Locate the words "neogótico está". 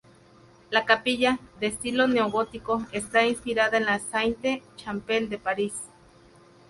2.07-3.23